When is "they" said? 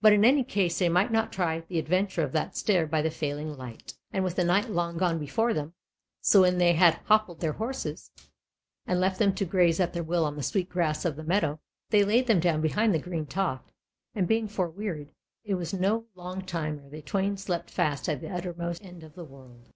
0.78-0.88, 6.56-6.72, 11.90-12.06, 16.88-17.02